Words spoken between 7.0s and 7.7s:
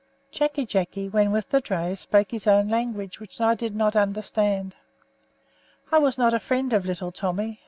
Tommy.